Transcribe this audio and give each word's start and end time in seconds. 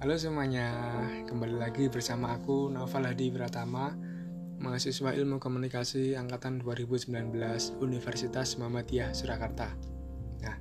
Halo 0.00 0.16
semuanya, 0.16 0.72
kembali 1.28 1.60
lagi 1.60 1.92
bersama 1.92 2.32
aku 2.32 2.72
Naufal 2.72 3.04
Hadi 3.04 3.28
Pratama, 3.28 3.92
mahasiswa 4.56 5.12
Ilmu 5.12 5.36
Komunikasi 5.36 6.16
angkatan 6.16 6.56
2019 6.64 7.12
Universitas 7.84 8.56
Muhammadiyah 8.56 9.12
Surakarta. 9.12 9.76
Nah, 10.40 10.56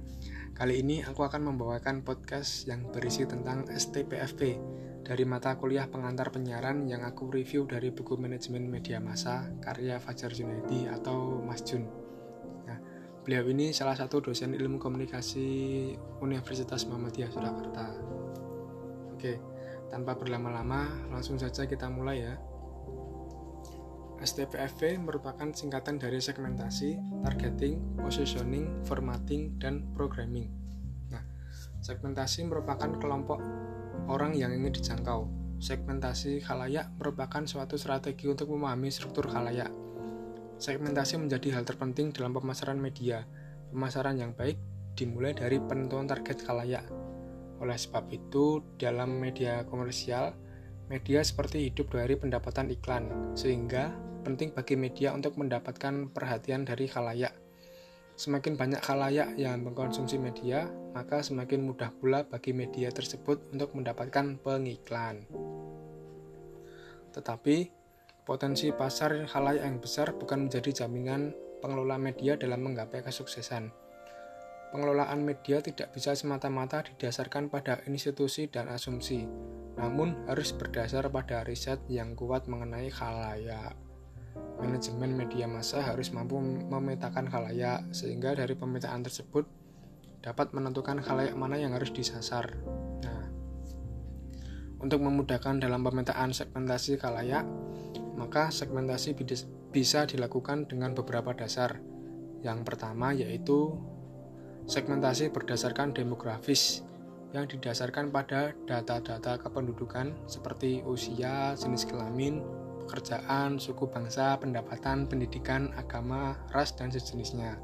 kali 0.51 0.83
ini 0.83 1.07
aku 1.07 1.23
akan 1.23 1.55
membawakan 1.55 2.03
podcast 2.03 2.67
yang 2.67 2.91
berisi 2.91 3.23
tentang 3.31 3.63
STPFP 3.71 4.59
dari 5.07 5.23
mata 5.23 5.55
kuliah 5.55 5.87
pengantar 5.87 6.35
penyiaran 6.35 6.83
yang 6.91 7.07
aku 7.07 7.31
review 7.31 7.63
dari 7.63 7.95
buku 7.95 8.19
manajemen 8.19 8.67
media 8.67 8.99
massa 8.99 9.47
karya 9.63 10.03
Fajar 10.03 10.35
Junaidi 10.35 10.91
atau 10.91 11.39
Mas 11.39 11.63
Jun. 11.63 11.87
Nah, 12.67 12.75
beliau 13.23 13.47
ini 13.47 13.71
salah 13.71 13.95
satu 13.95 14.19
dosen 14.19 14.51
ilmu 14.51 14.83
komunikasi 14.83 15.47
Universitas 16.19 16.83
Muhammadiyah 16.91 17.31
Surakarta. 17.31 18.19
Oke, 19.19 19.35
tanpa 19.91 20.15
berlama-lama, 20.15 20.87
langsung 21.11 21.35
saja 21.35 21.67
kita 21.67 21.91
mulai 21.91 22.23
ya. 22.23 22.39
STPFV 24.23 24.95
merupakan 24.95 25.43
singkatan 25.51 25.99
dari 25.99 26.23
segmentasi, 26.23 27.19
targeting, 27.27 27.99
positioning, 27.99 28.79
formatting, 28.87 29.59
dan 29.59 29.83
programming. 29.91 30.47
Nah, 31.11 31.19
segmentasi 31.83 32.47
merupakan 32.47 32.95
kelompok 32.95 33.43
orang 34.07 34.39
yang 34.39 34.55
ingin 34.55 34.71
dijangkau. 34.79 35.27
Segmentasi 35.59 36.39
khalayak 36.39 36.87
merupakan 36.95 37.43
suatu 37.43 37.75
strategi 37.75 38.23
untuk 38.31 38.47
memahami 38.55 38.87
struktur 38.87 39.27
khalayak. 39.27 39.67
Segmentasi 40.63 41.19
menjadi 41.19 41.59
hal 41.59 41.67
terpenting 41.67 42.15
dalam 42.15 42.31
pemasaran 42.31 42.79
media. 42.79 43.27
Pemasaran 43.67 44.15
yang 44.15 44.31
baik 44.31 44.55
dimulai 44.95 45.35
dari 45.35 45.59
penentuan 45.59 46.07
target 46.07 46.39
khalayak 46.39 47.08
oleh 47.59 47.75
sebab 47.75 48.07
itu, 48.11 48.63
dalam 48.79 49.19
media 49.19 49.67
komersial, 49.67 50.35
media 50.87 51.19
seperti 51.21 51.69
hidup 51.69 51.91
dari 51.93 52.15
pendapatan 52.15 52.71
iklan, 52.71 53.35
sehingga 53.37 53.93
penting 54.23 54.51
bagi 54.55 54.75
media 54.75 55.11
untuk 55.11 55.35
mendapatkan 55.35 56.11
perhatian 56.11 56.63
dari 56.63 56.87
khalayak. 56.87 57.35
Semakin 58.19 58.59
banyak 58.59 58.83
khalayak 58.83 59.39
yang 59.39 59.63
mengkonsumsi 59.63 60.19
media, 60.19 60.67
maka 60.91 61.23
semakin 61.23 61.63
mudah 61.63 61.91
pula 61.95 62.27
bagi 62.27 62.51
media 62.51 62.91
tersebut 62.91 63.47
untuk 63.55 63.71
mendapatkan 63.75 64.35
pengiklan. 64.43 65.23
Tetapi, 67.15 67.57
potensi 68.27 68.71
pasar 68.75 69.23
khalayak 69.23 69.63
yang 69.63 69.79
besar 69.79 70.11
bukan 70.15 70.47
menjadi 70.51 70.83
jaminan 70.83 71.31
pengelola 71.63 71.95
media 71.95 72.35
dalam 72.35 72.59
menggapai 72.63 73.03
kesuksesan 73.03 73.88
pengelolaan 74.69 75.25
media 75.25 75.61
tidak 75.61 75.93
bisa 75.93 76.13
semata-mata 76.13 76.85
didasarkan 76.85 77.49
pada 77.49 77.81
institusi 77.89 78.45
dan 78.45 78.69
asumsi, 78.69 79.25
namun 79.77 80.13
harus 80.29 80.53
berdasar 80.53 81.09
pada 81.09 81.41
riset 81.41 81.81
yang 81.89 82.13
kuat 82.13 82.45
mengenai 82.45 82.89
khalayak. 82.93 83.73
Manajemen 84.61 85.15
media 85.15 85.49
massa 85.49 85.81
harus 85.81 86.13
mampu 86.13 86.37
memetakan 86.41 87.27
khalayak, 87.27 87.89
sehingga 87.95 88.37
dari 88.37 88.53
pemetaan 88.53 89.01
tersebut 89.01 89.47
dapat 90.19 90.51
menentukan 90.51 90.99
khalayak 90.99 91.33
mana 91.33 91.55
yang 91.57 91.73
harus 91.73 91.89
disasar. 91.95 92.59
Nah, 93.01 93.25
untuk 94.83 94.99
memudahkan 94.99 95.63
dalam 95.63 95.81
pemetaan 95.81 96.35
segmentasi 96.35 96.99
khalayak, 96.99 97.47
maka 98.19 98.51
segmentasi 98.51 99.15
bisa 99.71 100.03
dilakukan 100.03 100.67
dengan 100.67 100.91
beberapa 100.91 101.31
dasar. 101.31 101.79
Yang 102.43 102.59
pertama 102.67 103.15
yaitu 103.15 103.75
Segmentasi 104.69 105.33
berdasarkan 105.33 105.97
demografis 105.97 106.85
yang 107.33 107.49
didasarkan 107.49 108.13
pada 108.13 108.53
data-data 108.69 109.41
kependudukan 109.41 110.13
seperti 110.29 110.85
usia, 110.85 111.57
jenis 111.57 111.89
kelamin, 111.89 112.45
pekerjaan, 112.85 113.57
suku 113.57 113.89
bangsa, 113.89 114.37
pendapatan, 114.37 115.09
pendidikan, 115.09 115.73
agama, 115.73 116.37
ras, 116.53 116.77
dan 116.77 116.93
sejenisnya. 116.93 117.57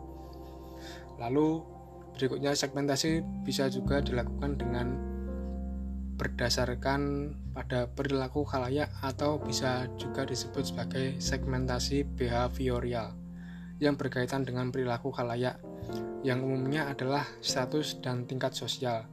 Lalu, 1.22 1.62
berikutnya 2.18 2.58
segmentasi 2.58 3.22
bisa 3.46 3.70
juga 3.70 4.02
dilakukan 4.02 4.58
dengan 4.58 4.98
berdasarkan 6.18 7.02
pada 7.54 7.86
perilaku 7.86 8.50
khalayak 8.50 8.90
atau 9.06 9.38
bisa 9.38 9.86
juga 10.02 10.26
disebut 10.26 10.74
sebagai 10.74 11.22
segmentasi 11.22 12.02
behavioral 12.18 13.14
yang 13.78 13.94
berkaitan 13.94 14.42
dengan 14.42 14.74
perilaku 14.74 15.14
khalayak 15.14 15.62
yang 16.26 16.42
umumnya 16.42 16.90
adalah 16.90 17.26
status 17.40 18.02
dan 18.02 18.26
tingkat 18.26 18.58
sosial. 18.58 19.06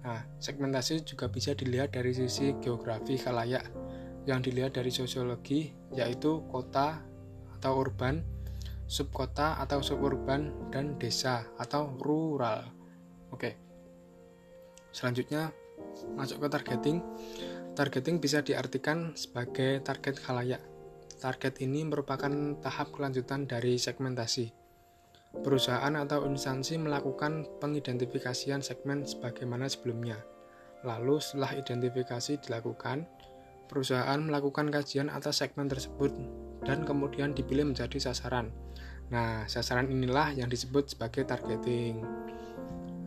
Nah, 0.00 0.24
segmentasi 0.40 1.04
juga 1.04 1.28
bisa 1.28 1.52
dilihat 1.52 1.92
dari 1.92 2.16
sisi 2.16 2.56
geografi 2.62 3.20
khalayak 3.20 3.68
yang 4.24 4.40
dilihat 4.40 4.76
dari 4.76 4.88
sosiologi 4.88 5.72
yaitu 5.92 6.44
kota 6.48 7.04
atau 7.58 7.72
urban, 7.76 8.24
subkota 8.88 9.60
atau 9.60 9.84
suburban 9.84 10.52
dan 10.72 10.96
desa 10.96 11.44
atau 11.60 11.92
rural. 12.00 12.64
Oke. 13.28 13.60
Selanjutnya 14.94 15.52
masuk 16.16 16.44
ke 16.44 16.48
targeting. 16.48 16.98
Targeting 17.76 18.16
bisa 18.18 18.40
diartikan 18.40 19.12
sebagai 19.14 19.84
target 19.84 20.16
khalayak. 20.18 20.62
Target 21.18 21.60
ini 21.60 21.82
merupakan 21.82 22.30
tahap 22.62 22.94
kelanjutan 22.94 23.44
dari 23.44 23.74
segmentasi 23.76 24.67
Perusahaan 25.28 25.92
atau 25.92 26.24
instansi 26.24 26.80
melakukan 26.80 27.44
pengidentifikasian 27.60 28.64
segmen 28.64 29.04
sebagaimana 29.04 29.68
sebelumnya. 29.68 30.16
Lalu 30.88 31.20
setelah 31.20 31.52
identifikasi 31.52 32.40
dilakukan, 32.48 33.04
perusahaan 33.68 34.16
melakukan 34.16 34.72
kajian 34.72 35.12
atas 35.12 35.44
segmen 35.44 35.68
tersebut 35.68 36.16
dan 36.64 36.88
kemudian 36.88 37.36
dipilih 37.36 37.68
menjadi 37.68 38.10
sasaran. 38.10 38.48
Nah, 39.12 39.44
sasaran 39.44 39.92
inilah 39.92 40.32
yang 40.32 40.48
disebut 40.48 40.96
sebagai 40.96 41.28
targeting. 41.28 42.00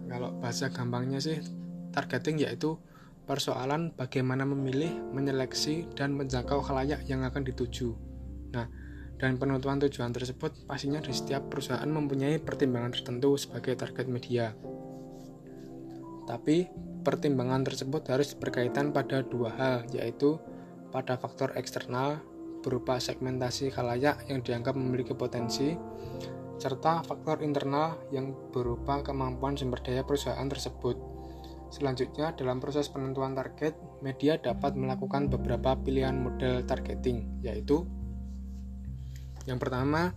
Kalau 0.06 0.30
bahasa 0.38 0.70
gampangnya 0.70 1.18
sih, 1.18 1.42
targeting 1.90 2.42
yaitu 2.42 2.78
persoalan 3.26 3.94
bagaimana 3.98 4.46
memilih, 4.46 4.92
menyeleksi, 5.14 5.90
dan 5.94 6.14
menjangkau 6.18 6.62
khalayak 6.62 7.06
yang 7.06 7.26
akan 7.26 7.46
dituju. 7.46 7.94
Nah, 8.52 8.68
dan 9.22 9.38
penentuan 9.38 9.78
tujuan 9.78 10.10
tersebut 10.10 10.66
pastinya 10.66 10.98
di 10.98 11.14
setiap 11.14 11.46
perusahaan 11.54 11.86
mempunyai 11.86 12.42
pertimbangan 12.42 12.98
tertentu 12.98 13.38
sebagai 13.38 13.78
target 13.78 14.10
media. 14.10 14.58
Tapi, 16.26 16.66
pertimbangan 17.06 17.62
tersebut 17.62 18.02
harus 18.10 18.34
berkaitan 18.34 18.90
pada 18.90 19.22
dua 19.22 19.54
hal, 19.54 19.86
yaitu 19.94 20.42
pada 20.90 21.22
faktor 21.22 21.54
eksternal 21.54 22.18
berupa 22.66 22.98
segmentasi 22.98 23.70
khalayak 23.70 24.26
yang 24.26 24.42
dianggap 24.42 24.74
memiliki 24.74 25.14
potensi, 25.14 25.78
serta 26.58 27.06
faktor 27.06 27.46
internal 27.46 28.02
yang 28.10 28.34
berupa 28.50 29.06
kemampuan 29.06 29.54
sumber 29.54 29.86
daya 29.86 30.02
perusahaan 30.02 30.46
tersebut. 30.50 30.98
Selanjutnya, 31.70 32.34
dalam 32.34 32.58
proses 32.58 32.90
penentuan 32.90 33.38
target, 33.38 33.78
media 34.02 34.42
dapat 34.42 34.74
melakukan 34.74 35.30
beberapa 35.30 35.78
pilihan 35.78 36.18
model 36.18 36.66
targeting, 36.66 37.42
yaitu 37.46 37.86
yang 39.50 39.58
pertama, 39.58 40.14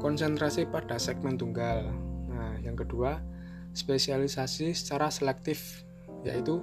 konsentrasi 0.00 0.68
pada 0.68 1.00
segmen 1.00 1.40
tunggal. 1.40 1.88
Nah, 2.28 2.60
yang 2.60 2.76
kedua, 2.76 3.24
spesialisasi 3.72 4.76
secara 4.76 5.08
selektif, 5.08 5.82
yaitu 6.22 6.60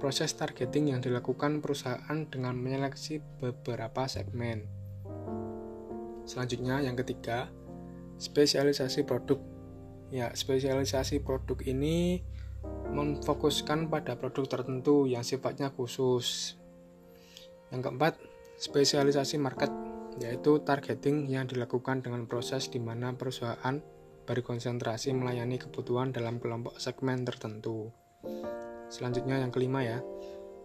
proses 0.00 0.34
targeting 0.34 0.90
yang 0.90 1.00
dilakukan 1.04 1.62
perusahaan 1.62 2.18
dengan 2.26 2.56
menyeleksi 2.58 3.22
beberapa 3.38 4.08
segmen. 4.08 4.66
Selanjutnya, 6.26 6.80
yang 6.82 6.98
ketiga, 6.98 7.52
spesialisasi 8.18 9.06
produk. 9.06 9.38
Ya, 10.12 10.28
spesialisasi 10.32 11.24
produk 11.24 11.56
ini 11.64 12.20
memfokuskan 12.92 13.88
pada 13.88 14.18
produk 14.20 14.44
tertentu 14.44 15.08
yang 15.08 15.24
sifatnya 15.24 15.72
khusus. 15.72 16.58
Yang 17.72 17.80
keempat, 17.88 18.12
spesialisasi 18.60 19.40
market 19.40 19.72
yaitu 20.20 20.60
targeting 20.60 21.30
yang 21.30 21.48
dilakukan 21.48 22.04
dengan 22.04 22.28
proses 22.28 22.68
di 22.68 22.82
mana 22.82 23.16
perusahaan 23.16 23.80
berkonsentrasi 24.28 25.16
melayani 25.16 25.56
kebutuhan 25.56 26.12
dalam 26.12 26.36
kelompok 26.36 26.76
segmen 26.76 27.24
tertentu. 27.24 27.90
Selanjutnya 28.92 29.40
yang 29.40 29.48
kelima 29.48 29.80
ya, 29.80 29.98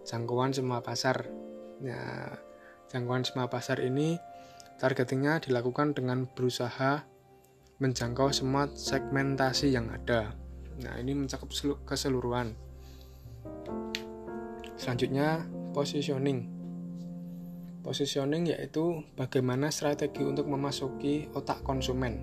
jangkauan 0.03 0.51
semua 0.51 0.83
pasar. 0.83 1.31
Ya, 1.79 2.35
jangkauan 2.91 3.23
semua 3.23 3.47
pasar 3.47 3.79
ini 3.79 4.19
targetingnya 4.77 5.41
dilakukan 5.41 5.95
dengan 5.95 6.27
berusaha 6.27 7.05
menjangkau 7.77 8.33
semua 8.33 8.69
segmentasi 8.73 9.69
yang 9.69 9.89
ada. 9.93 10.33
Nah, 10.81 10.93
ini 11.01 11.13
mencakup 11.17 11.49
keseluruhan. 11.85 12.53
Selanjutnya, 14.77 15.45
positioning 15.73 16.56
Positioning 17.87 18.51
yaitu 18.51 18.99
bagaimana 19.15 19.71
strategi 19.71 20.19
untuk 20.19 20.51
memasuki 20.51 21.31
otak 21.31 21.63
konsumen. 21.63 22.19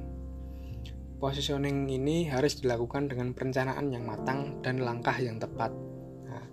Positioning 1.17 1.89
ini 1.89 2.29
harus 2.29 2.61
dilakukan 2.61 3.09
dengan 3.09 3.33
perencanaan 3.33 3.89
yang 3.89 4.05
matang 4.05 4.61
dan 4.61 4.85
langkah 4.85 5.17
yang 5.17 5.41
tepat. 5.41 5.73
Nah, 6.29 6.45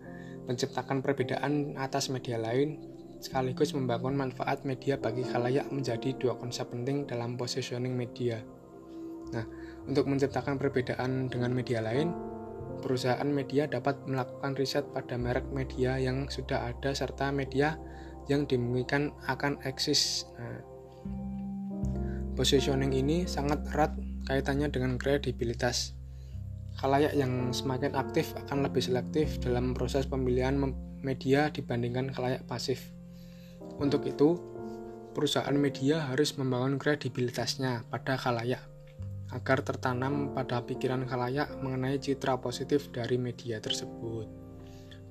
menciptakan 0.48 1.04
perbedaan 1.04 1.76
atas 1.76 2.08
media 2.08 2.40
lain, 2.40 2.80
sekaligus 3.20 3.76
membangun 3.76 4.16
manfaat 4.16 4.64
media 4.64 4.96
bagi 4.96 5.28
khalayak 5.28 5.68
menjadi 5.76 6.16
dua 6.16 6.40
konsep 6.40 6.72
penting 6.72 7.04
dalam 7.04 7.36
positioning 7.36 7.92
media. 7.92 8.40
Nah, 9.36 9.44
untuk 9.92 10.08
menciptakan 10.08 10.56
perbedaan 10.56 11.28
dengan 11.28 11.52
media 11.52 11.84
lain, 11.84 12.16
perusahaan 12.80 13.28
media 13.28 13.68
dapat 13.68 14.08
melakukan 14.08 14.56
riset 14.56 14.88
pada 14.96 15.20
merek 15.20 15.52
media 15.52 16.00
yang 16.00 16.32
sudah 16.32 16.72
ada 16.72 16.96
serta 16.96 17.28
media 17.36 17.76
yang 18.32 18.48
dimungkinkan 18.48 19.12
akan 19.28 19.60
eksis. 19.68 20.24
Nah, 20.40 20.64
positioning 22.40 22.96
ini 22.96 23.28
sangat 23.28 23.60
erat 23.76 23.92
kaitannya 24.24 24.72
dengan 24.72 24.96
kredibilitas. 24.96 25.92
Khalayak 26.80 27.12
yang 27.20 27.52
semakin 27.52 27.92
aktif 28.00 28.32
akan 28.48 28.64
lebih 28.64 28.80
selektif 28.80 29.44
dalam 29.44 29.76
proses 29.76 30.08
pemilihan 30.08 30.56
media 31.04 31.52
dibandingkan 31.52 32.16
khalayak 32.16 32.48
pasif. 32.48 32.96
Untuk 33.76 34.08
itu, 34.08 34.40
perusahaan 35.12 35.54
media 35.54 36.08
harus 36.08 36.40
membangun 36.40 36.80
kredibilitasnya 36.80 37.84
pada 37.92 38.16
khalayak 38.16 38.64
agar 39.32 39.64
tertanam 39.64 40.36
pada 40.36 40.64
pikiran 40.64 41.08
khalayak 41.08 41.52
mengenai 41.60 42.00
citra 42.00 42.40
positif 42.40 42.92
dari 42.92 43.16
media 43.16 43.60
tersebut. 43.64 44.28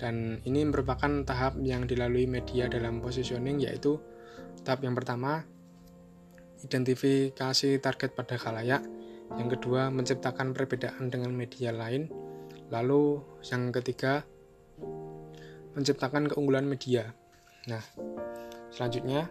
Dan 0.00 0.40
ini 0.48 0.64
merupakan 0.64 1.28
tahap 1.28 1.60
yang 1.60 1.84
dilalui 1.84 2.24
media 2.24 2.72
dalam 2.72 3.04
positioning 3.04 3.60
yaitu 3.60 4.00
tahap 4.64 4.80
yang 4.80 4.96
pertama 4.96 5.44
identifikasi 6.64 7.80
target 7.84 8.16
pada 8.16 8.40
khalayak 8.40 8.80
yang 9.38 9.46
kedua, 9.46 9.94
menciptakan 9.94 10.50
perbedaan 10.50 11.06
dengan 11.06 11.30
media 11.30 11.70
lain. 11.70 12.10
Lalu, 12.70 13.22
yang 13.46 13.70
ketiga, 13.70 14.26
menciptakan 15.78 16.26
keunggulan 16.26 16.66
media. 16.66 17.14
Nah, 17.70 17.82
selanjutnya, 18.74 19.30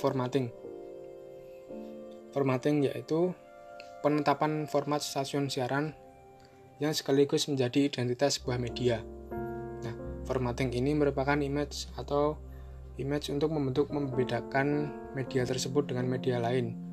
formatting. 0.00 0.48
Formatting 2.32 2.88
yaitu 2.88 3.32
penetapan 4.00 4.64
format 4.68 5.00
stasiun 5.04 5.52
siaran 5.52 5.92
yang 6.80 6.92
sekaligus 6.92 7.48
menjadi 7.48 7.88
identitas 7.92 8.40
sebuah 8.40 8.60
media. 8.60 9.00
Formatting 10.26 10.74
ini 10.74 10.92
merupakan 10.92 11.38
image 11.38 11.88
atau 11.94 12.36
image 12.98 13.30
untuk 13.30 13.54
membentuk 13.54 13.88
membedakan 13.94 14.92
media 15.14 15.46
tersebut 15.46 15.88
dengan 15.88 16.10
media 16.10 16.42
lain 16.42 16.86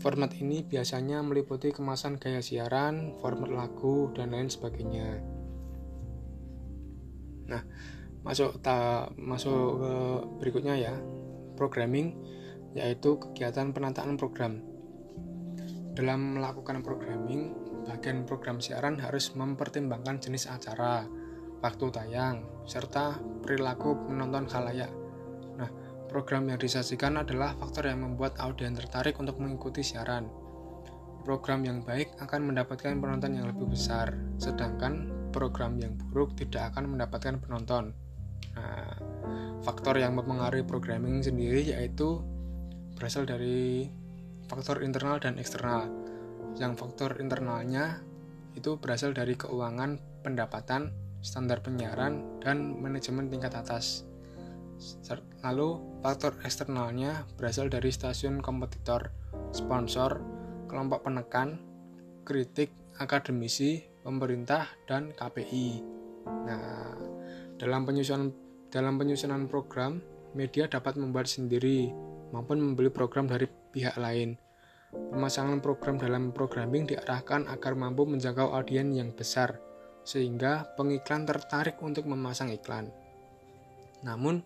Format 0.00 0.32
ini 0.40 0.64
biasanya 0.64 1.20
meliputi 1.20 1.76
kemasan 1.76 2.16
gaya 2.16 2.40
siaran, 2.40 3.20
format 3.20 3.52
lagu, 3.52 4.08
dan 4.16 4.32
lain 4.32 4.48
sebagainya. 4.48 5.20
Nah, 7.52 7.60
masuk 8.24 8.64
ta, 8.64 9.12
masuk 9.20 9.76
ke 9.76 9.92
berikutnya 10.40 10.74
ya, 10.80 10.96
programming 11.52 12.16
yaitu 12.72 13.20
kegiatan 13.20 13.76
penataan 13.76 14.16
program. 14.16 14.64
Dalam 15.92 16.40
melakukan 16.40 16.80
programming, 16.80 17.52
bagian 17.84 18.24
program 18.24 18.56
siaran 18.64 18.96
harus 19.04 19.36
mempertimbangkan 19.36 20.16
jenis 20.16 20.48
acara, 20.48 21.04
waktu 21.60 21.86
tayang, 21.92 22.44
serta 22.64 23.20
perilaku 23.44 23.96
penonton 24.08 24.48
khalayak 24.48 24.90
Program 26.10 26.42
yang 26.50 26.58
disajikan 26.58 27.22
adalah 27.22 27.54
faktor 27.54 27.86
yang 27.86 28.02
membuat 28.02 28.34
audiens 28.42 28.74
tertarik 28.82 29.14
untuk 29.22 29.38
mengikuti 29.38 29.86
siaran. 29.86 30.26
Program 31.22 31.62
yang 31.62 31.86
baik 31.86 32.18
akan 32.18 32.50
mendapatkan 32.50 32.98
penonton 32.98 33.38
yang 33.38 33.46
lebih 33.46 33.70
besar, 33.70 34.10
sedangkan 34.42 35.06
program 35.30 35.78
yang 35.78 35.94
buruk 36.10 36.34
tidak 36.34 36.74
akan 36.74 36.98
mendapatkan 36.98 37.38
penonton. 37.38 37.94
Nah, 38.58 38.98
faktor 39.62 40.02
yang 40.02 40.18
mempengaruhi 40.18 40.66
programming 40.66 41.22
sendiri 41.22 41.62
yaitu 41.62 42.18
berasal 42.98 43.22
dari 43.22 43.86
faktor 44.50 44.82
internal 44.82 45.22
dan 45.22 45.38
eksternal. 45.38 45.86
Yang 46.58 46.74
faktor 46.74 47.22
internalnya 47.22 48.02
itu 48.58 48.74
berasal 48.82 49.14
dari 49.14 49.38
keuangan, 49.38 50.26
pendapatan, 50.26 50.90
standar 51.20 51.60
penyiaran, 51.60 52.40
dan 52.40 52.76
manajemen 52.80 53.28
tingkat 53.28 53.52
atas. 53.56 54.08
Lalu, 55.44 56.00
faktor 56.00 56.36
eksternalnya 56.40 57.28
berasal 57.36 57.68
dari 57.68 57.92
stasiun 57.92 58.40
kompetitor, 58.40 59.12
sponsor, 59.52 60.20
kelompok 60.68 61.04
penekan, 61.04 61.60
kritik, 62.24 62.72
akademisi, 62.96 63.84
pemerintah, 64.00 64.68
dan 64.88 65.12
KPI. 65.12 65.84
Nah, 66.24 66.96
dalam 67.60 67.84
penyusunan 67.84 68.32
dalam 68.70 68.96
penyusunan 68.96 69.50
program, 69.50 69.98
media 70.32 70.70
dapat 70.70 70.94
membuat 70.94 71.26
sendiri 71.26 71.90
maupun 72.30 72.62
membeli 72.62 72.88
program 72.88 73.26
dari 73.26 73.50
pihak 73.50 73.98
lain. 73.98 74.38
Pemasangan 74.90 75.58
program 75.58 75.98
dalam 75.98 76.30
programming 76.30 76.86
diarahkan 76.86 77.50
agar 77.50 77.74
mampu 77.74 78.06
menjangkau 78.06 78.54
audiens 78.54 78.94
yang 78.94 79.10
besar, 79.10 79.58
sehingga 80.10 80.74
pengiklan 80.74 81.22
tertarik 81.22 81.78
untuk 81.78 82.10
memasang 82.10 82.50
iklan. 82.50 82.90
Namun, 84.02 84.42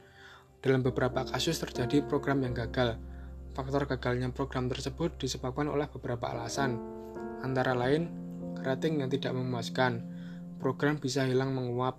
dalam 0.61 0.85
beberapa 0.85 1.25
kasus 1.25 1.57
terjadi 1.57 2.05
program 2.05 2.45
yang 2.45 2.53
gagal. 2.53 3.01
Faktor 3.57 3.89
gagalnya 3.89 4.29
program 4.29 4.69
tersebut 4.69 5.17
disebabkan 5.17 5.73
oleh 5.73 5.89
beberapa 5.89 6.29
alasan, 6.29 6.77
antara 7.41 7.73
lain 7.73 8.13
rating 8.61 9.01
yang 9.01 9.09
tidak 9.09 9.33
memuaskan, 9.33 10.05
program 10.61 11.01
bisa 11.01 11.25
hilang 11.25 11.57
menguap, 11.57 11.97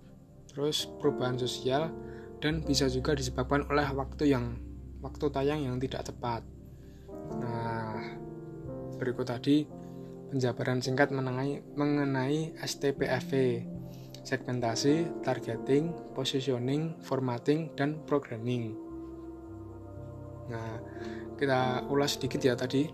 terus 0.50 0.86
perubahan 1.02 1.40
sosial, 1.40 1.90
dan 2.44 2.62
bisa 2.62 2.86
juga 2.92 3.18
disebabkan 3.18 3.66
oleh 3.72 3.88
waktu 3.94 4.30
yang 4.30 4.58
waktu 5.00 5.26
tayang 5.32 5.66
yang 5.66 5.78
tidak 5.78 6.06
tepat. 6.10 6.42
Nah, 7.38 8.02
berikut 8.98 9.30
tadi 9.30 9.85
penjabaran 10.32 10.82
singkat 10.82 11.14
mengenai, 11.14 11.62
mengenai 11.76 12.56
STPFV 12.62 13.64
segmentasi, 14.26 15.22
targeting, 15.22 15.94
positioning, 16.18 16.98
formatting, 17.06 17.70
dan 17.78 18.02
programming. 18.10 18.74
Nah, 20.50 20.82
kita 21.38 21.86
ulas 21.94 22.18
sedikit 22.18 22.42
ya 22.42 22.58
tadi, 22.58 22.90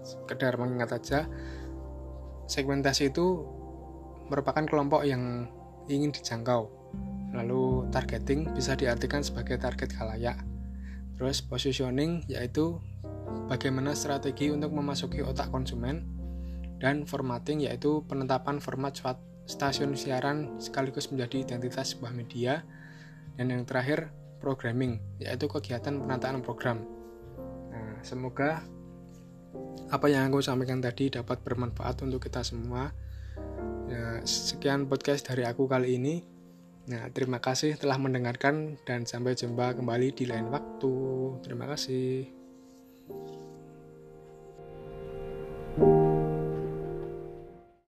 sekedar 0.00 0.56
mengingat 0.56 0.96
aja, 0.96 1.28
segmentasi 2.48 3.12
itu 3.12 3.44
merupakan 4.32 4.64
kelompok 4.64 5.04
yang 5.04 5.52
ingin 5.92 6.16
dijangkau. 6.16 6.72
Lalu 7.36 7.92
targeting 7.92 8.48
bisa 8.56 8.72
diartikan 8.72 9.20
sebagai 9.20 9.60
target 9.60 9.92
kalayak. 9.92 10.40
Terus 11.20 11.44
positioning 11.44 12.24
yaitu 12.24 12.80
bagaimana 13.52 13.92
strategi 13.92 14.48
untuk 14.48 14.72
memasuki 14.72 15.20
otak 15.20 15.52
konsumen 15.52 16.17
dan 16.78 17.06
formatting 17.06 17.66
yaitu 17.66 18.02
penetapan 18.06 18.62
format 18.62 18.94
stasiun 19.48 19.98
siaran 19.98 20.58
sekaligus 20.62 21.10
menjadi 21.10 21.42
identitas 21.46 21.94
sebuah 21.94 22.14
media. 22.14 22.62
Dan 23.38 23.54
yang 23.54 23.62
terakhir, 23.62 24.10
programming, 24.42 24.98
yaitu 25.22 25.46
kegiatan 25.46 25.94
penataan 25.94 26.42
program. 26.42 26.82
Nah, 27.70 28.02
semoga 28.02 28.66
apa 29.88 30.06
yang 30.10 30.28
aku 30.28 30.42
sampaikan 30.42 30.82
tadi 30.82 31.08
dapat 31.08 31.40
bermanfaat 31.46 32.02
untuk 32.02 32.26
kita 32.26 32.42
semua. 32.42 32.90
Ya, 33.88 34.20
sekian 34.26 34.90
podcast 34.90 35.24
dari 35.26 35.46
aku 35.46 35.70
kali 35.70 35.96
ini. 35.96 36.20
Nah, 36.88 37.08
terima 37.12 37.38
kasih 37.38 37.76
telah 37.76 38.00
mendengarkan 38.00 38.80
dan 38.88 39.04
sampai 39.04 39.36
jumpa 39.36 39.76
kembali 39.76 40.12
di 40.12 40.24
lain 40.24 40.48
waktu. 40.48 40.96
Terima 41.44 41.68
kasih. 41.68 42.28